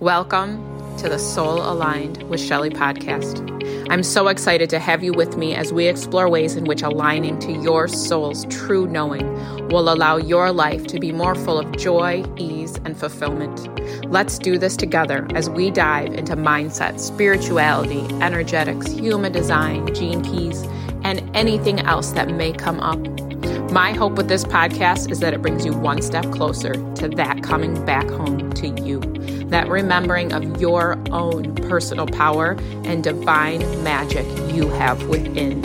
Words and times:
Welcome 0.00 0.96
to 0.98 1.08
the 1.08 1.18
Soul 1.18 1.56
Aligned 1.60 2.22
with 2.30 2.40
Shelley 2.40 2.70
podcast. 2.70 3.42
I'm 3.90 4.04
so 4.04 4.28
excited 4.28 4.70
to 4.70 4.78
have 4.78 5.02
you 5.02 5.12
with 5.12 5.36
me 5.36 5.56
as 5.56 5.72
we 5.72 5.88
explore 5.88 6.28
ways 6.28 6.54
in 6.54 6.66
which 6.66 6.82
aligning 6.82 7.40
to 7.40 7.50
your 7.50 7.88
soul's 7.88 8.44
true 8.44 8.86
knowing 8.86 9.26
will 9.70 9.92
allow 9.92 10.16
your 10.16 10.52
life 10.52 10.86
to 10.86 11.00
be 11.00 11.10
more 11.10 11.34
full 11.34 11.58
of 11.58 11.76
joy, 11.76 12.24
ease, 12.36 12.76
and 12.84 12.96
fulfillment. 12.96 14.08
Let's 14.08 14.38
do 14.38 14.56
this 14.56 14.76
together 14.76 15.26
as 15.34 15.50
we 15.50 15.68
dive 15.72 16.14
into 16.14 16.36
mindset, 16.36 17.00
spirituality, 17.00 18.06
energetics, 18.22 18.92
human 18.92 19.32
design, 19.32 19.92
gene 19.96 20.22
keys, 20.22 20.62
and 21.02 21.28
anything 21.36 21.80
else 21.80 22.12
that 22.12 22.28
may 22.28 22.52
come 22.52 22.78
up. 22.78 23.27
My 23.70 23.92
hope 23.92 24.14
with 24.14 24.28
this 24.28 24.44
podcast 24.44 25.10
is 25.10 25.20
that 25.20 25.34
it 25.34 25.42
brings 25.42 25.66
you 25.66 25.74
one 25.74 26.00
step 26.00 26.24
closer 26.30 26.72
to 26.94 27.08
that 27.08 27.42
coming 27.42 27.84
back 27.84 28.08
home 28.08 28.50
to 28.54 28.68
you 28.82 29.00
that 29.48 29.68
remembering 29.68 30.32
of 30.32 30.60
your 30.60 30.98
own 31.10 31.54
personal 31.54 32.06
power 32.06 32.56
and 32.84 33.04
divine 33.04 33.60
magic 33.82 34.26
you 34.54 34.68
have 34.68 35.06
within. 35.08 35.62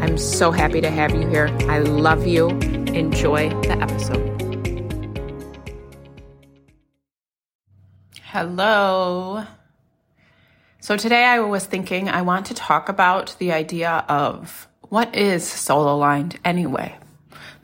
I'm 0.00 0.18
so 0.18 0.52
happy 0.52 0.80
to 0.80 0.90
have 0.90 1.12
you 1.12 1.26
here. 1.28 1.48
I 1.68 1.80
love 1.80 2.28
you. 2.28 2.48
Enjoy 2.48 3.48
the 3.62 3.78
episode. 3.80 4.26
Hello. 8.22 9.44
So, 10.78 10.96
today 10.96 11.24
I 11.24 11.40
was 11.40 11.66
thinking 11.66 12.08
I 12.08 12.22
want 12.22 12.46
to 12.46 12.54
talk 12.54 12.88
about 12.88 13.34
the 13.38 13.52
idea 13.52 14.04
of 14.08 14.68
what 14.82 15.14
is 15.14 15.46
soul 15.46 15.92
aligned 15.92 16.38
anyway. 16.44 16.96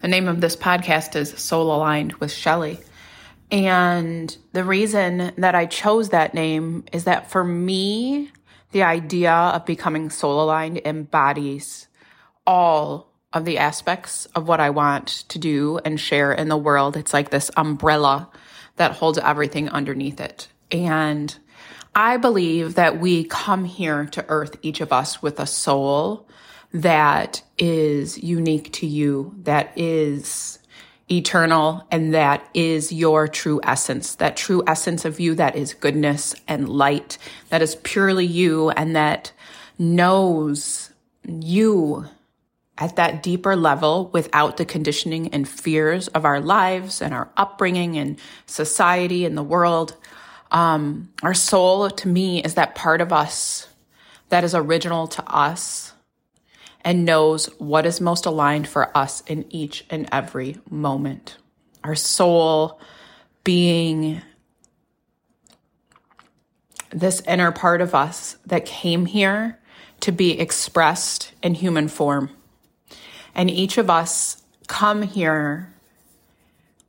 The 0.07 0.11
name 0.11 0.29
of 0.29 0.41
this 0.41 0.55
podcast 0.55 1.17
is 1.17 1.31
Soul 1.31 1.75
Aligned 1.75 2.13
with 2.19 2.31
Shelley. 2.31 2.79
And 3.51 4.37
the 4.53 4.63
reason 4.63 5.33
that 5.37 5.57
I 5.57 5.67
chose 5.67 6.11
that 6.11 6.33
name 6.33 6.85
is 6.93 7.03
that 7.07 7.29
for 7.29 7.43
me, 7.43 8.31
the 8.71 8.85
idea 8.85 9.33
of 9.33 9.67
becoming 9.67 10.11
soul 10.11 10.45
aligned 10.45 10.81
embodies 10.85 11.89
all 12.47 13.11
of 13.33 13.45
the 13.45 13.59
aspects 13.59 14.27
of 14.27 14.47
what 14.47 14.61
I 14.61 14.71
want 14.71 15.25
to 15.27 15.41
do 15.41 15.81
and 15.85 15.99
share 15.99 16.33
in 16.33 16.47
the 16.47 16.57
world. 16.57 16.97
It's 16.97 17.13
like 17.13 17.31
this 17.31 17.51
umbrella 17.57 18.31
that 18.77 18.93
holds 18.93 19.19
everything 19.19 19.69
underneath 19.71 20.21
it. 20.21 20.47
And 20.71 21.37
I 21.97 22.17
believe 22.17 22.77
that 22.77 23.01
we 23.01 23.25
come 23.25 23.65
here 23.65 24.07
to 24.13 24.25
earth, 24.29 24.57
each 24.63 24.81
of 24.81 24.93
us, 24.93 25.21
with 25.21 25.41
a 25.41 25.49
soul 25.49 26.29
that 26.73 27.43
is 27.59 28.19
unique 28.19 28.73
to 28.73 28.87
you, 28.87 29.35
that 29.43 29.73
is 29.77 30.59
eternal, 31.11 31.87
and 31.91 32.13
that 32.15 32.49
is 32.53 32.93
your 32.93 33.29
true 33.29 33.61
essence, 33.63 34.17
that 34.17 34.37
true 34.37 34.63
essence 34.67 35.05
of 35.05 35.21
you 35.21 35.35
that 35.37 35.55
is 35.55 35.75
goodness 35.75 36.35
and 36.49 36.69
light, 36.69 37.17
that 37.49 37.63
is 37.63 37.77
purely 37.77 38.27
you, 38.27 38.71
and 38.71 38.97
that 38.97 39.33
knows 39.79 40.91
you 41.25 42.07
at 42.79 42.97
that 42.97 43.23
deeper 43.23 43.57
level 43.57 44.11
without 44.13 44.57
the 44.57 44.65
conditioning 44.65 45.29
and 45.29 45.49
fears 45.49 46.09
of 46.09 46.25
our 46.25 46.41
lives 46.41 47.01
and 47.01 47.15
our 47.15 47.31
upbringing 47.37 47.97
and 47.97 48.19
society 48.47 49.25
and 49.25 49.37
the 49.37 49.43
world. 49.43 49.97
Um, 50.51 51.11
our 51.23 51.35
soul 51.35 51.89
to 51.89 52.09
me 52.09 52.43
is 52.43 52.55
that 52.55 52.75
part 52.75 53.01
of 53.01 53.13
us 53.13 53.69
that 54.29 54.45
is 54.45 54.55
original 54.55 55.07
to 55.09 55.23
us 55.25 55.93
and 56.87 57.05
knows 57.05 57.47
what 57.59 57.85
is 57.85 58.01
most 58.01 58.27
aligned 58.27 58.69
for 58.69 58.97
us 58.97 59.21
in 59.23 59.45
each 59.51 59.85
and 59.91 60.09
every 60.13 60.57
moment. 60.71 61.37
Our 61.83 61.97
soul 61.97 62.81
being 63.43 64.23
this 66.91 67.21
inner 67.23 67.51
part 67.51 67.81
of 67.81 67.93
us 67.93 68.37
that 68.47 68.67
came 68.67 69.07
here 69.07 69.59
to 69.99 70.13
be 70.13 70.39
expressed 70.39 71.33
in 71.43 71.55
human 71.55 71.89
form. 71.89 72.31
And 73.35 73.51
each 73.51 73.79
of 73.79 73.91
us 73.91 74.45
come 74.69 75.03
here 75.03 75.75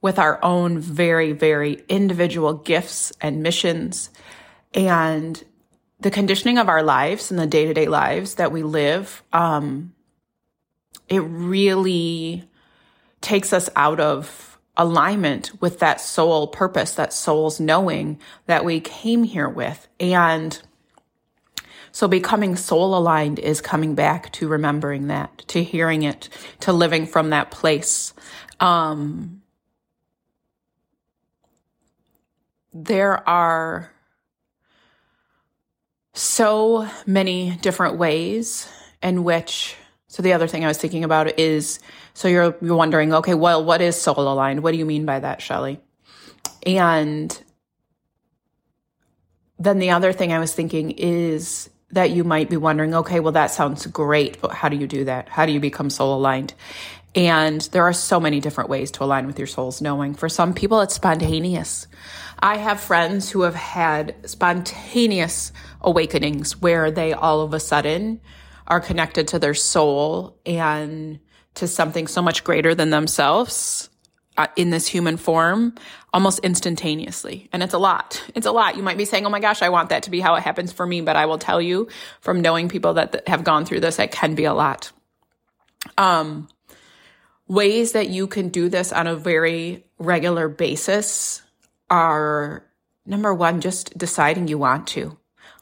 with 0.04 0.20
our 0.20 0.40
own 0.46 0.78
very, 0.78 1.32
very 1.32 1.84
individual 1.90 2.54
gifts 2.54 3.12
and 3.20 3.42
missions. 3.42 4.12
And 4.76 5.44
the 6.00 6.12
conditioning 6.12 6.58
of 6.58 6.70
our 6.70 6.84
lives 6.84 7.32
and 7.32 7.40
the 7.40 7.48
day 7.48 7.66
to 7.66 7.74
day 7.74 7.88
lives 7.88 8.36
that 8.36 8.52
we 8.52 8.64
live, 8.64 9.24
um, 9.34 9.94
it 11.10 11.20
really 11.20 12.44
takes 13.22 13.52
us 13.52 13.70
out 13.76 14.00
of 14.00 14.60
alignment 14.76 15.60
with 15.60 15.80
that 15.80 16.00
soul 16.00 16.48
purpose, 16.48 16.94
that 16.94 17.12
soul's 17.12 17.60
knowing 17.60 18.20
that 18.46 18.64
we 18.64 18.80
came 18.80 19.24
here 19.24 19.50
with. 19.50 19.88
And 20.00 20.60
so 21.92 22.08
becoming 22.08 22.56
soul 22.56 22.96
aligned 22.96 23.40
is 23.40 23.60
coming 23.60 23.96
back 23.96 24.32
to 24.34 24.48
remembering 24.48 25.08
that, 25.08 25.40
to 25.48 25.64
hearing 25.64 26.04
it, 26.04 26.30
to 26.60 26.72
living 26.72 27.08
from 27.08 27.32
that 27.32 27.50
place. 27.50 28.14
Um, 28.60 29.42
there 32.72 33.28
are 33.28 33.92
so 36.18 36.90
many 37.06 37.58
different 37.62 37.98
ways 37.98 38.68
in 39.04 39.24
which 39.24 39.76
so 40.08 40.24
the 40.24 40.34
other 40.34 40.48
thing 40.48 40.64
I 40.64 40.68
was 40.68 40.78
thinking 40.78 41.04
about 41.04 41.40
is 41.40 41.80
so 42.14 42.28
you're 42.28 42.56
you're 42.62 42.76
wondering, 42.76 43.14
okay, 43.14 43.36
well, 43.36 43.64
what 43.64 43.82
is 43.82 43.96
soul 43.96 44.20
aligned? 44.20 44.64
What 44.64 44.72
do 44.72 44.78
you 44.78 44.86
mean 44.86 45.06
by 45.06 45.20
that, 45.20 45.42
Shelley? 45.42 45.80
And 46.66 47.40
then 49.60 49.80
the 49.80 49.92
other 49.92 50.14
thing 50.14 50.34
I 50.34 50.40
was 50.40 50.54
thinking 50.54 50.92
is 50.92 51.70
that 51.92 52.12
you 52.12 52.24
might 52.24 52.50
be 52.50 52.58
wondering, 52.58 52.96
okay, 52.96 53.20
well, 53.20 53.34
that 53.34 53.52
sounds 53.52 53.86
great, 53.86 54.42
but 54.42 54.52
how 54.52 54.70
do 54.70 54.76
you 54.76 54.88
do 54.88 55.06
that? 55.06 55.30
How 55.30 55.46
do 55.46 55.52
you 55.52 55.60
become 55.60 55.90
soul 55.90 56.18
aligned? 56.18 56.54
And 57.16 57.62
there 57.72 57.84
are 57.84 57.94
so 57.94 58.20
many 58.20 58.40
different 58.40 58.70
ways 58.70 58.92
to 58.92 59.04
align 59.04 59.26
with 59.26 59.40
your 59.40 59.48
soul's 59.48 59.82
knowing. 59.82 60.14
For 60.14 60.30
some 60.30 60.54
people, 60.54 60.82
it's 60.82 60.96
spontaneous. 60.96 61.88
I 62.40 62.58
have 62.58 62.80
friends 62.80 63.32
who 63.32 63.42
have 63.42 63.56
had 63.56 64.16
spontaneous 64.30 65.52
awakenings 65.82 66.60
where 66.62 66.92
they 66.92 67.14
all 67.14 67.42
of 67.42 67.54
a 67.54 67.60
sudden 67.60 68.22
are 68.68 68.80
connected 68.80 69.30
to 69.30 69.40
their 69.40 69.54
soul 69.54 70.38
and 70.46 71.20
to 71.56 71.68
something 71.68 72.08
so 72.08 72.22
much 72.22 72.44
greater 72.44 72.76
than 72.76 72.90
themselves 72.90 73.90
uh, 74.38 74.48
in 74.56 74.70
this 74.70 74.88
human 74.88 75.18
form 75.18 75.74
almost 76.14 76.40
instantaneously. 76.40 77.50
And 77.52 77.64
it's 77.64 77.74
a 77.74 77.80
lot. 77.80 78.24
It's 78.36 78.46
a 78.46 78.52
lot. 78.52 78.78
You 78.78 78.84
might 78.84 78.98
be 78.98 79.06
saying, 79.06 79.26
Oh 79.26 79.30
my 79.30 79.40
gosh, 79.40 79.62
I 79.62 79.70
want 79.70 79.90
that 79.90 80.04
to 80.04 80.12
be 80.12 80.20
how 80.20 80.36
it 80.36 80.44
happens 80.44 80.72
for 80.72 80.86
me. 80.86 81.02
But 81.02 81.16
I 81.16 81.26
will 81.26 81.38
tell 81.40 81.62
you 81.62 81.88
from 82.22 82.42
knowing 82.42 82.70
people 82.70 82.96
that, 82.96 83.14
that 83.14 83.28
have 83.28 83.44
gone 83.44 83.66
through 83.66 83.80
this, 83.80 84.00
it 84.00 84.12
can 84.12 84.36
be 84.36 84.46
a 84.46 84.54
lot. 84.54 84.92
Um, 85.98 86.48
ways 87.48 87.94
that 87.94 88.10
you 88.10 88.28
can 88.28 88.50
do 88.50 88.70
this 88.70 88.92
on 88.92 89.08
a 89.08 89.16
very 89.16 89.86
regular 89.98 90.50
basis 90.50 91.42
are 91.90 92.66
number 93.06 93.34
one, 93.34 93.62
just 93.62 93.98
deciding 93.98 94.48
you 94.48 94.58
want 94.58 94.88
to, 94.88 95.18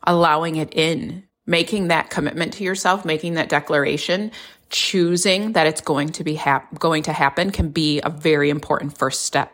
allowing 0.07 0.55
it 0.55 0.73
in, 0.73 1.23
making 1.45 1.87
that 1.89 2.09
commitment 2.09 2.53
to 2.53 2.63
yourself, 2.63 3.05
making 3.05 3.35
that 3.35 3.49
declaration, 3.49 4.31
choosing 4.69 5.53
that 5.53 5.67
it's 5.67 5.81
going 5.81 6.09
to 6.09 6.23
be 6.23 6.35
hap- 6.35 6.79
going 6.79 7.03
to 7.03 7.13
happen 7.13 7.51
can 7.51 7.69
be 7.69 8.01
a 8.01 8.09
very 8.09 8.49
important 8.49 8.97
first 8.97 9.23
step. 9.23 9.51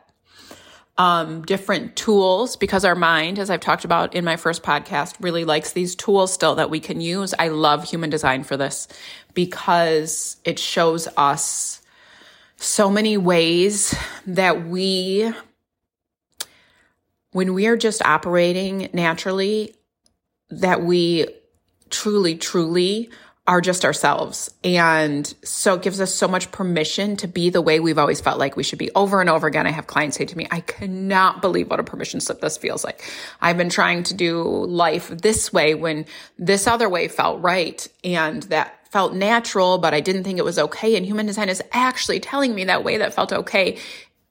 Um, 0.97 1.43
different 1.43 1.95
tools 1.95 2.55
because 2.57 2.85
our 2.85 2.95
mind, 2.95 3.39
as 3.39 3.49
I've 3.49 3.61
talked 3.61 3.85
about 3.85 4.13
in 4.13 4.23
my 4.25 4.35
first 4.35 4.61
podcast, 4.61 5.15
really 5.19 5.45
likes 5.45 5.71
these 5.71 5.95
tools 5.95 6.33
still 6.33 6.55
that 6.55 6.69
we 6.69 6.79
can 6.79 7.01
use. 7.01 7.33
I 7.39 7.47
love 7.47 7.83
human 7.83 8.09
design 8.09 8.43
for 8.43 8.57
this 8.57 8.87
because 9.33 10.37
it 10.43 10.59
shows 10.59 11.07
us 11.17 11.81
so 12.57 12.91
many 12.91 13.17
ways 13.17 13.95
that 14.27 14.67
we, 14.67 15.33
when 17.31 17.53
we 17.53 17.65
are 17.67 17.77
just 17.77 18.03
operating 18.03 18.89
naturally, 18.93 19.73
that 20.51 20.83
we 20.83 21.27
truly, 21.89 22.35
truly 22.35 23.09
are 23.47 23.59
just 23.59 23.83
ourselves. 23.83 24.49
And 24.63 25.25
so 25.43 25.73
it 25.73 25.81
gives 25.81 25.99
us 25.99 26.13
so 26.13 26.27
much 26.27 26.51
permission 26.51 27.17
to 27.17 27.27
be 27.27 27.49
the 27.49 27.61
way 27.61 27.79
we've 27.79 27.97
always 27.97 28.21
felt 28.21 28.37
like 28.37 28.55
we 28.55 28.63
should 28.63 28.77
be 28.77 28.91
over 28.91 29.19
and 29.19 29.29
over 29.29 29.47
again. 29.47 29.65
I 29.65 29.71
have 29.71 29.87
clients 29.87 30.15
say 30.15 30.25
to 30.25 30.37
me, 30.37 30.47
I 30.51 30.61
cannot 30.61 31.41
believe 31.41 31.69
what 31.69 31.79
a 31.79 31.83
permission 31.83 32.21
slip 32.21 32.39
this 32.39 32.57
feels 32.57 32.83
like. 32.83 33.01
I've 33.41 33.57
been 33.57 33.69
trying 33.69 34.03
to 34.03 34.13
do 34.13 34.43
life 34.43 35.09
this 35.09 35.51
way 35.51 35.73
when 35.73 36.05
this 36.37 36.67
other 36.67 36.87
way 36.87 37.07
felt 37.07 37.41
right. 37.41 37.85
And 38.03 38.43
that 38.43 38.87
felt 38.91 39.15
natural, 39.15 39.79
but 39.79 39.93
I 39.93 40.01
didn't 40.01 40.23
think 40.23 40.37
it 40.37 40.45
was 40.45 40.59
okay. 40.59 40.95
And 40.95 41.05
human 41.05 41.25
design 41.25 41.49
is 41.49 41.63
actually 41.71 42.19
telling 42.19 42.53
me 42.53 42.65
that 42.65 42.83
way 42.83 42.97
that 42.97 43.13
felt 43.13 43.33
okay 43.33 43.79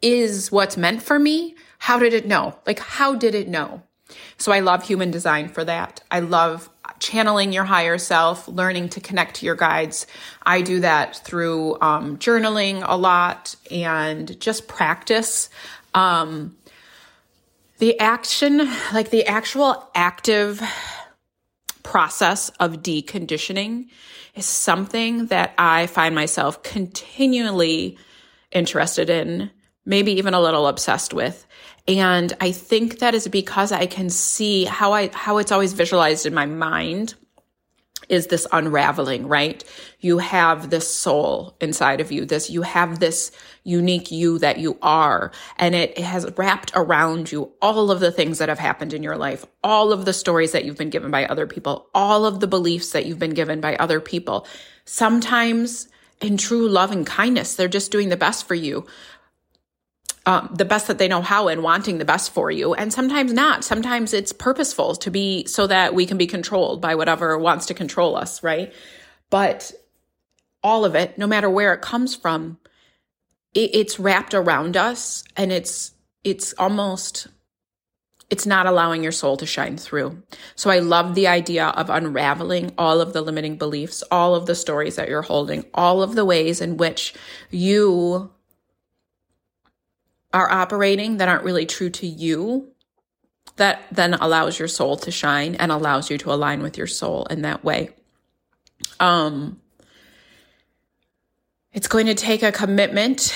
is 0.00 0.52
what's 0.52 0.76
meant 0.76 1.02
for 1.02 1.18
me. 1.18 1.56
How 1.78 1.98
did 1.98 2.14
it 2.14 2.26
know? 2.26 2.56
Like, 2.66 2.78
how 2.78 3.14
did 3.16 3.34
it 3.34 3.48
know? 3.48 3.82
So 4.38 4.52
I 4.52 4.60
love 4.60 4.86
human 4.86 5.10
design 5.10 5.48
for 5.48 5.64
that. 5.64 6.02
I 6.10 6.20
love 6.20 6.68
channeling 6.98 7.52
your 7.52 7.64
higher 7.64 7.98
self, 7.98 8.46
learning 8.48 8.90
to 8.90 9.00
connect 9.00 9.36
to 9.36 9.46
your 9.46 9.54
guides. 9.54 10.06
I 10.42 10.62
do 10.62 10.80
that 10.80 11.16
through 11.24 11.80
um, 11.80 12.18
journaling 12.18 12.84
a 12.86 12.96
lot 12.96 13.56
and 13.70 14.38
just 14.40 14.68
practice. 14.68 15.50
Um, 15.94 16.56
The 17.78 17.98
action, 17.98 18.58
like 18.92 19.08
the 19.08 19.24
actual 19.26 19.88
active 19.94 20.60
process 21.82 22.50
of 22.60 22.82
deconditioning, 22.82 23.88
is 24.34 24.44
something 24.44 25.26
that 25.28 25.54
I 25.56 25.86
find 25.86 26.14
myself 26.14 26.62
continually 26.62 27.96
interested 28.52 29.08
in, 29.08 29.50
maybe 29.86 30.12
even 30.12 30.34
a 30.34 30.40
little 30.42 30.66
obsessed 30.66 31.14
with. 31.14 31.46
And 31.98 32.32
I 32.40 32.52
think 32.52 33.00
that 33.00 33.14
is 33.14 33.26
because 33.26 33.72
I 33.72 33.86
can 33.86 34.10
see 34.10 34.64
how 34.64 34.92
I, 34.92 35.10
how 35.12 35.38
it's 35.38 35.50
always 35.50 35.72
visualized 35.72 36.24
in 36.24 36.32
my 36.32 36.46
mind 36.46 37.14
is 38.08 38.26
this 38.26 38.46
unraveling, 38.52 39.26
right? 39.28 39.62
You 40.00 40.18
have 40.18 40.70
this 40.70 40.92
soul 40.92 41.56
inside 41.60 42.00
of 42.00 42.10
you, 42.10 42.24
this, 42.24 42.50
you 42.50 42.62
have 42.62 42.98
this 42.98 43.30
unique 43.62 44.10
you 44.10 44.38
that 44.38 44.58
you 44.58 44.78
are, 44.82 45.30
and 45.58 45.74
it 45.74 45.96
has 45.98 46.26
wrapped 46.36 46.72
around 46.74 47.30
you 47.30 47.52
all 47.62 47.90
of 47.90 48.00
the 48.00 48.10
things 48.10 48.38
that 48.38 48.48
have 48.48 48.58
happened 48.58 48.92
in 48.92 49.02
your 49.02 49.16
life, 49.16 49.46
all 49.62 49.92
of 49.92 50.04
the 50.04 50.12
stories 50.12 50.52
that 50.52 50.64
you've 50.64 50.78
been 50.78 50.90
given 50.90 51.10
by 51.10 51.24
other 51.24 51.46
people, 51.46 51.88
all 51.94 52.26
of 52.26 52.40
the 52.40 52.48
beliefs 52.48 52.90
that 52.90 53.06
you've 53.06 53.18
been 53.18 53.34
given 53.34 53.60
by 53.60 53.76
other 53.76 54.00
people. 54.00 54.46
Sometimes 54.84 55.88
in 56.20 56.36
true 56.36 56.68
love 56.68 56.90
and 56.90 57.06
kindness, 57.06 57.54
they're 57.54 57.68
just 57.68 57.92
doing 57.92 58.08
the 58.08 58.16
best 58.16 58.46
for 58.46 58.54
you 58.54 58.86
um, 60.26 60.50
the 60.54 60.64
best 60.64 60.86
that 60.88 60.98
they 60.98 61.08
know 61.08 61.22
how 61.22 61.48
and 61.48 61.62
wanting 61.62 61.98
the 61.98 62.04
best 62.04 62.32
for 62.32 62.50
you. 62.50 62.74
And 62.74 62.92
sometimes 62.92 63.32
not. 63.32 63.64
Sometimes 63.64 64.12
it's 64.12 64.32
purposeful 64.32 64.94
to 64.96 65.10
be 65.10 65.46
so 65.46 65.66
that 65.66 65.94
we 65.94 66.06
can 66.06 66.18
be 66.18 66.26
controlled 66.26 66.80
by 66.80 66.94
whatever 66.94 67.38
wants 67.38 67.66
to 67.66 67.74
control 67.74 68.16
us, 68.16 68.42
right? 68.42 68.72
But 69.30 69.72
all 70.62 70.84
of 70.84 70.94
it, 70.94 71.16
no 71.16 71.26
matter 71.26 71.48
where 71.48 71.72
it 71.72 71.80
comes 71.80 72.14
from, 72.14 72.58
it, 73.54 73.74
it's 73.74 73.98
wrapped 73.98 74.34
around 74.34 74.76
us 74.76 75.24
and 75.36 75.50
it's, 75.50 75.92
it's 76.22 76.52
almost, 76.58 77.28
it's 78.28 78.44
not 78.44 78.66
allowing 78.66 79.02
your 79.02 79.12
soul 79.12 79.38
to 79.38 79.46
shine 79.46 79.78
through. 79.78 80.22
So 80.54 80.68
I 80.68 80.80
love 80.80 81.14
the 81.14 81.28
idea 81.28 81.68
of 81.68 81.88
unraveling 81.88 82.74
all 82.76 83.00
of 83.00 83.14
the 83.14 83.22
limiting 83.22 83.56
beliefs, 83.56 84.02
all 84.10 84.34
of 84.34 84.44
the 84.44 84.54
stories 84.54 84.96
that 84.96 85.08
you're 85.08 85.22
holding, 85.22 85.64
all 85.72 86.02
of 86.02 86.14
the 86.14 86.26
ways 86.26 86.60
in 86.60 86.76
which 86.76 87.14
you 87.50 88.30
are 90.32 90.50
operating 90.50 91.16
that 91.18 91.28
aren't 91.28 91.44
really 91.44 91.66
true 91.66 91.90
to 91.90 92.06
you, 92.06 92.68
that 93.56 93.82
then 93.90 94.14
allows 94.14 94.58
your 94.58 94.68
soul 94.68 94.96
to 94.96 95.10
shine 95.10 95.54
and 95.56 95.72
allows 95.72 96.10
you 96.10 96.18
to 96.18 96.32
align 96.32 96.62
with 96.62 96.78
your 96.78 96.86
soul 96.86 97.26
in 97.26 97.42
that 97.42 97.64
way. 97.64 97.90
Um, 98.98 99.60
it's 101.72 101.88
going 101.88 102.06
to 102.06 102.14
take 102.14 102.42
a 102.42 102.52
commitment 102.52 103.34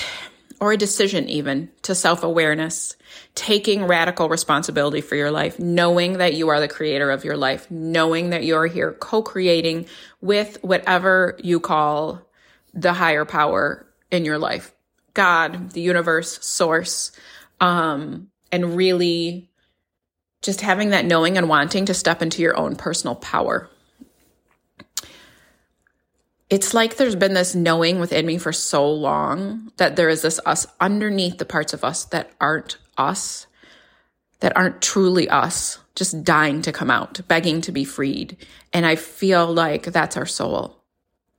or 0.61 0.73
a 0.73 0.76
decision 0.76 1.29
even 1.29 1.70
to 1.82 1.94
self 1.94 2.23
awareness, 2.23 2.96
taking 3.35 3.85
radical 3.85 4.29
responsibility 4.29 5.00
for 5.00 5.14
your 5.14 5.31
life, 5.31 5.58
knowing 5.58 6.14
that 6.14 6.35
you 6.35 6.49
are 6.49 6.61
the 6.61 6.69
creator 6.69 7.11
of 7.11 7.25
your 7.25 7.37
life, 7.37 7.70
knowing 7.70 8.31
that 8.31 8.44
you're 8.44 8.67
here 8.67 8.93
co 8.93 9.23
creating 9.23 9.87
with 10.20 10.58
whatever 10.62 11.38
you 11.43 11.61
call 11.61 12.23
the 12.73 12.93
higher 12.93 13.25
power 13.25 13.87
in 14.11 14.25
your 14.25 14.38
life. 14.38 14.74
God, 15.15 15.71
the 15.71 15.81
universe, 15.81 16.45
source, 16.45 17.13
um, 17.61 18.29
and 18.53 18.77
really 18.77 19.49
just 20.43 20.61
having 20.61 20.91
that 20.91 21.07
knowing 21.07 21.39
and 21.39 21.49
wanting 21.49 21.87
to 21.87 21.95
step 21.95 22.21
into 22.21 22.43
your 22.43 22.57
own 22.57 22.77
personal 22.77 23.15
power. 23.15 23.71
It's 26.51 26.75
like 26.75 26.97
there's 26.97 27.17
been 27.17 27.35
this 27.35 27.55
knowing 27.55 27.99
within 27.99 28.27
me 28.27 28.37
for 28.37 28.53
so 28.53 28.89
long 28.89 29.73
that 29.79 29.97
there 29.97 30.11
is 30.11 30.23
this 30.23 30.39
us 30.45 30.67
underneath 30.81 31.39
the 31.39 31.47
parts 31.47 31.73
of 31.73 31.83
us 31.83 32.05
that 32.07 32.31
aren't 32.41 32.77
us, 32.99 33.47
that 34.41 34.57
aren't 34.57 34.83
truly 34.83 35.29
us, 35.29 35.79
just 35.95 36.23
dying 36.23 36.61
to 36.63 36.73
come 36.73 36.91
out, 36.91 37.21
begging 37.27 37.61
to 37.63 37.73
be 37.73 37.85
freed. 37.85 38.37
And 38.73 38.85
I 38.85 38.97
feel 38.97 39.53
like 39.53 39.85
that's 39.85 40.17
our 40.17 40.27
soul. 40.27 40.84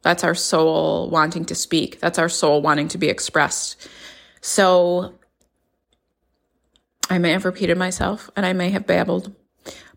That's 0.06 0.24
our 0.24 0.36
soul 0.36 1.10
wanting 1.10 1.46
to 1.46 1.56
speak. 1.56 2.00
That's 2.00 2.20
our 2.20 2.30
soul 2.30 2.62
wanting 2.62 2.90
to 2.90 3.00
be 3.00 3.10
expressed. 3.10 3.90
So 4.40 5.16
I 7.10 7.18
may 7.18 7.32
have 7.32 7.44
repeated 7.44 7.76
myself 7.76 8.30
and 8.36 8.46
I 8.46 8.54
may 8.54 8.70
have 8.70 8.86
babbled, 8.86 9.34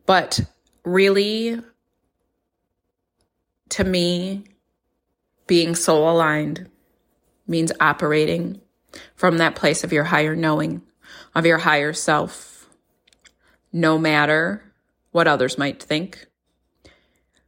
but 0.07 0.41
really, 0.83 1.61
to 3.69 3.85
me, 3.85 4.45
being 5.47 5.75
soul 5.75 6.11
aligned 6.11 6.71
means 7.47 7.71
operating 7.79 8.63
from 9.15 9.37
that 9.37 9.57
place 9.57 9.85
of 9.85 9.93
your 9.93 10.05
higher 10.05 10.35
knowing, 10.35 10.81
of 11.35 11.45
your 11.45 11.59
higher 11.59 11.93
self, 11.93 12.71
no 13.75 13.99
matter 13.99 14.73
what 15.11 15.29
others 15.29 15.59
might 15.59 15.83
think. 15.83 16.25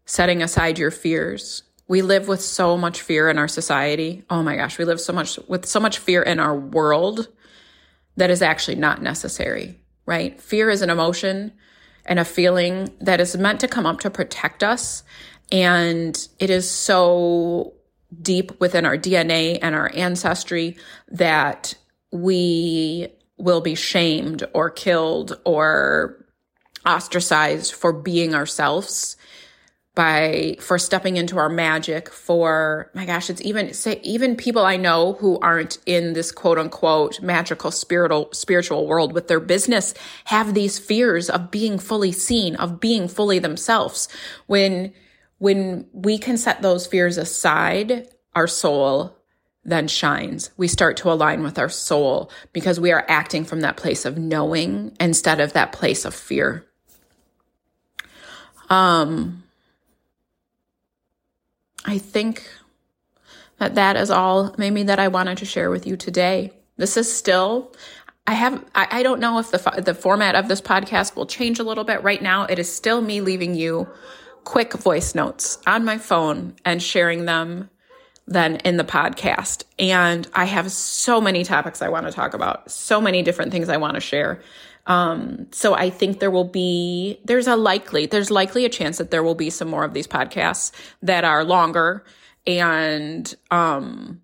Setting 0.04 0.42
aside 0.42 0.78
your 0.78 0.90
fears, 0.90 1.62
we 1.90 2.02
live 2.02 2.28
with 2.28 2.40
so 2.40 2.76
much 2.76 3.02
fear 3.02 3.28
in 3.28 3.36
our 3.36 3.48
society. 3.48 4.22
Oh 4.30 4.44
my 4.44 4.54
gosh, 4.54 4.78
we 4.78 4.84
live 4.84 5.00
so 5.00 5.12
much 5.12 5.40
with 5.48 5.66
so 5.66 5.80
much 5.80 5.98
fear 5.98 6.22
in 6.22 6.38
our 6.38 6.54
world 6.56 7.26
that 8.14 8.30
is 8.30 8.42
actually 8.42 8.76
not 8.76 9.02
necessary, 9.02 9.80
right? 10.06 10.40
Fear 10.40 10.70
is 10.70 10.82
an 10.82 10.90
emotion 10.90 11.52
and 12.06 12.20
a 12.20 12.24
feeling 12.24 12.90
that 13.00 13.20
is 13.20 13.36
meant 13.36 13.58
to 13.58 13.66
come 13.66 13.86
up 13.86 13.98
to 14.02 14.10
protect 14.10 14.62
us. 14.62 15.02
And 15.50 16.16
it 16.38 16.48
is 16.48 16.70
so 16.70 17.74
deep 18.22 18.60
within 18.60 18.86
our 18.86 18.96
DNA 18.96 19.58
and 19.60 19.74
our 19.74 19.90
ancestry 19.92 20.76
that 21.08 21.74
we 22.12 23.08
will 23.36 23.62
be 23.62 23.74
shamed 23.74 24.44
or 24.54 24.70
killed 24.70 25.40
or 25.44 26.24
ostracized 26.86 27.72
for 27.72 27.92
being 27.92 28.32
ourselves 28.32 29.16
by 29.94 30.56
for 30.60 30.78
stepping 30.78 31.16
into 31.16 31.36
our 31.36 31.48
magic 31.48 32.08
for 32.10 32.90
my 32.94 33.04
gosh 33.04 33.28
it's 33.28 33.42
even 33.42 33.74
say 33.74 33.98
even 34.04 34.36
people 34.36 34.64
i 34.64 34.76
know 34.76 35.14
who 35.14 35.36
aren't 35.40 35.78
in 35.84 36.12
this 36.12 36.30
quote 36.30 36.58
unquote 36.58 37.20
magical 37.20 37.72
spiritual 37.72 38.28
spiritual 38.32 38.86
world 38.86 39.12
with 39.12 39.26
their 39.26 39.40
business 39.40 39.92
have 40.26 40.54
these 40.54 40.78
fears 40.78 41.28
of 41.28 41.50
being 41.50 41.76
fully 41.76 42.12
seen 42.12 42.54
of 42.56 42.80
being 42.80 43.08
fully 43.08 43.38
themselves. 43.38 44.08
When 44.46 44.92
when 45.38 45.86
we 45.92 46.18
can 46.18 46.36
set 46.36 46.62
those 46.62 46.86
fears 46.86 47.16
aside 47.16 48.08
our 48.34 48.46
soul 48.46 49.16
then 49.62 49.88
shines. 49.88 50.50
We 50.56 50.68
start 50.68 50.96
to 50.98 51.12
align 51.12 51.42
with 51.42 51.58
our 51.58 51.68
soul 51.68 52.30
because 52.54 52.80
we 52.80 52.92
are 52.92 53.04
acting 53.08 53.44
from 53.44 53.60
that 53.60 53.76
place 53.76 54.06
of 54.06 54.16
knowing 54.16 54.96
instead 54.98 55.38
of 55.38 55.52
that 55.52 55.72
place 55.72 56.04
of 56.06 56.14
fear. 56.14 56.66
Um 58.68 59.42
I 61.90 61.98
think 61.98 62.48
that 63.58 63.74
that 63.74 63.96
is 63.96 64.12
all 64.12 64.54
maybe 64.56 64.84
that 64.84 65.00
I 65.00 65.08
wanted 65.08 65.38
to 65.38 65.44
share 65.44 65.70
with 65.70 65.88
you 65.88 65.96
today. 65.96 66.52
This 66.76 66.96
is 66.96 67.12
still, 67.12 67.74
I 68.28 68.34
have, 68.34 68.64
I, 68.76 68.86
I 68.92 69.02
don't 69.02 69.18
know 69.18 69.40
if 69.40 69.50
the, 69.50 69.82
the 69.84 69.92
format 69.92 70.36
of 70.36 70.46
this 70.46 70.60
podcast 70.60 71.16
will 71.16 71.26
change 71.26 71.58
a 71.58 71.64
little 71.64 71.82
bit. 71.82 72.04
Right 72.04 72.22
now, 72.22 72.44
it 72.44 72.60
is 72.60 72.72
still 72.72 73.00
me 73.00 73.20
leaving 73.20 73.56
you 73.56 73.88
quick 74.44 74.74
voice 74.74 75.16
notes 75.16 75.58
on 75.66 75.84
my 75.84 75.98
phone 75.98 76.54
and 76.64 76.80
sharing 76.80 77.24
them 77.24 77.68
then 78.24 78.56
in 78.58 78.76
the 78.76 78.84
podcast. 78.84 79.64
And 79.76 80.28
I 80.32 80.44
have 80.44 80.70
so 80.70 81.20
many 81.20 81.42
topics 81.42 81.82
I 81.82 81.88
want 81.88 82.06
to 82.06 82.12
talk 82.12 82.34
about, 82.34 82.70
so 82.70 83.00
many 83.00 83.22
different 83.22 83.50
things 83.50 83.68
I 83.68 83.78
want 83.78 83.96
to 83.96 84.00
share. 84.00 84.40
Um, 84.86 85.46
so 85.52 85.74
I 85.74 85.90
think 85.90 86.20
there 86.20 86.30
will 86.30 86.44
be, 86.44 87.20
there's 87.24 87.46
a 87.46 87.56
likely, 87.56 88.06
there's 88.06 88.30
likely 88.30 88.64
a 88.64 88.68
chance 88.68 88.98
that 88.98 89.10
there 89.10 89.22
will 89.22 89.34
be 89.34 89.50
some 89.50 89.68
more 89.68 89.84
of 89.84 89.94
these 89.94 90.06
podcasts 90.06 90.72
that 91.02 91.24
are 91.24 91.44
longer 91.44 92.04
and, 92.46 93.32
um, 93.50 94.22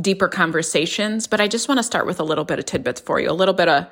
deeper 0.00 0.28
conversations. 0.28 1.26
But 1.26 1.40
I 1.40 1.48
just 1.48 1.68
want 1.68 1.78
to 1.78 1.82
start 1.82 2.06
with 2.06 2.18
a 2.18 2.24
little 2.24 2.44
bit 2.44 2.58
of 2.58 2.64
tidbits 2.64 3.00
for 3.00 3.20
you, 3.20 3.30
a 3.30 3.32
little 3.32 3.54
bit 3.54 3.68
of, 3.68 3.86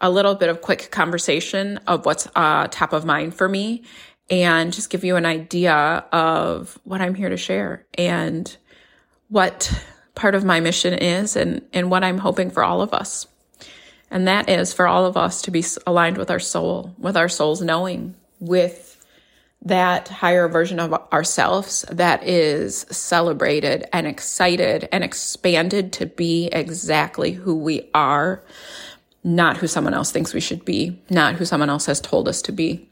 a 0.00 0.10
little 0.10 0.34
bit 0.34 0.50
of 0.50 0.60
quick 0.60 0.90
conversation 0.90 1.78
of 1.86 2.04
what's 2.04 2.28
uh, 2.36 2.68
top 2.70 2.92
of 2.92 3.04
mind 3.04 3.34
for 3.34 3.48
me 3.48 3.82
and 4.28 4.72
just 4.72 4.90
give 4.90 5.04
you 5.04 5.16
an 5.16 5.24
idea 5.24 6.04
of 6.12 6.78
what 6.84 7.00
I'm 7.00 7.14
here 7.14 7.28
to 7.28 7.36
share 7.36 7.86
and 7.94 8.54
what 9.28 9.72
part 10.14 10.34
of 10.34 10.44
my 10.44 10.60
mission 10.60 10.94
is 10.94 11.36
and, 11.36 11.62
and 11.72 11.90
what 11.90 12.04
I'm 12.04 12.18
hoping 12.18 12.50
for 12.50 12.64
all 12.64 12.82
of 12.82 12.92
us. 12.92 13.26
And 14.10 14.28
that 14.28 14.48
is 14.48 14.72
for 14.72 14.86
all 14.86 15.04
of 15.04 15.16
us 15.16 15.42
to 15.42 15.50
be 15.50 15.64
aligned 15.86 16.18
with 16.18 16.30
our 16.30 16.38
soul, 16.38 16.94
with 16.98 17.16
our 17.16 17.28
soul's 17.28 17.60
knowing, 17.60 18.14
with 18.38 18.96
that 19.62 20.08
higher 20.08 20.48
version 20.48 20.78
of 20.78 20.92
ourselves 21.12 21.84
that 21.90 22.22
is 22.22 22.86
celebrated 22.90 23.84
and 23.92 24.06
excited 24.06 24.88
and 24.92 25.02
expanded 25.02 25.92
to 25.94 26.06
be 26.06 26.46
exactly 26.52 27.32
who 27.32 27.56
we 27.56 27.88
are, 27.92 28.42
not 29.24 29.56
who 29.56 29.66
someone 29.66 29.94
else 29.94 30.12
thinks 30.12 30.32
we 30.32 30.40
should 30.40 30.64
be, 30.64 31.02
not 31.10 31.34
who 31.34 31.44
someone 31.44 31.70
else 31.70 31.86
has 31.86 32.00
told 32.00 32.28
us 32.28 32.42
to 32.42 32.52
be. 32.52 32.88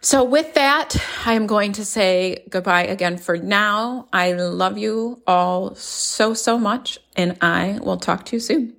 So, 0.00 0.24
with 0.24 0.54
that, 0.54 0.96
I 1.26 1.34
am 1.34 1.46
going 1.46 1.72
to 1.72 1.84
say 1.84 2.44
goodbye 2.48 2.84
again 2.84 3.18
for 3.18 3.36
now. 3.36 4.08
I 4.12 4.32
love 4.32 4.78
you 4.78 5.20
all 5.26 5.74
so, 5.74 6.34
so 6.34 6.56
much, 6.56 6.98
and 7.16 7.36
I 7.40 7.78
will 7.82 7.96
talk 7.96 8.24
to 8.26 8.36
you 8.36 8.40
soon. 8.40 8.77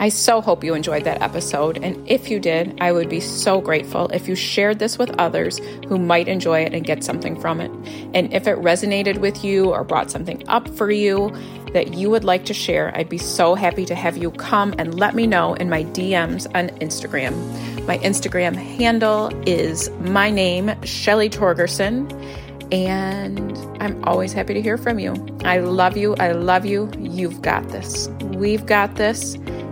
I 0.00 0.08
so 0.08 0.40
hope 0.40 0.62
you 0.62 0.74
enjoyed 0.74 1.04
that 1.04 1.20
episode. 1.22 1.78
And 1.82 2.08
if 2.08 2.30
you 2.30 2.38
did, 2.38 2.78
I 2.80 2.92
would 2.92 3.08
be 3.08 3.20
so 3.20 3.60
grateful 3.60 4.08
if 4.08 4.28
you 4.28 4.36
shared 4.36 4.78
this 4.78 4.96
with 4.98 5.10
others 5.18 5.58
who 5.88 5.98
might 5.98 6.28
enjoy 6.28 6.60
it 6.60 6.72
and 6.72 6.84
get 6.84 7.02
something 7.02 7.40
from 7.40 7.60
it. 7.60 7.70
And 8.14 8.32
if 8.32 8.46
it 8.46 8.58
resonated 8.58 9.18
with 9.18 9.44
you 9.44 9.70
or 9.70 9.82
brought 9.82 10.10
something 10.10 10.46
up 10.48 10.68
for 10.68 10.90
you 10.90 11.34
that 11.72 11.94
you 11.94 12.10
would 12.10 12.24
like 12.24 12.44
to 12.46 12.54
share, 12.54 12.96
I'd 12.96 13.08
be 13.08 13.18
so 13.18 13.54
happy 13.54 13.84
to 13.86 13.94
have 13.94 14.16
you 14.16 14.30
come 14.30 14.74
and 14.78 14.98
let 14.98 15.14
me 15.14 15.26
know 15.26 15.54
in 15.54 15.68
my 15.68 15.84
DMs 15.84 16.46
on 16.54 16.68
Instagram. 16.78 17.34
My 17.86 17.98
Instagram 17.98 18.54
handle 18.54 19.30
is 19.48 19.90
my 20.00 20.30
name, 20.30 20.70
Shelley 20.84 21.28
Torgerson 21.28 22.06
and 22.70 23.56
I'm 23.82 24.02
always 24.04 24.32
happy 24.32 24.54
to 24.54 24.60
hear 24.60 24.76
from 24.76 24.98
you. 24.98 25.14
I 25.44 25.60
love 25.60 25.96
you. 25.96 26.14
I 26.16 26.32
love 26.32 26.66
you. 26.66 26.90
You've 26.98 27.40
got 27.40 27.68
this. 27.70 28.08
We've 28.34 28.66
got 28.66 28.96
this 28.96 29.36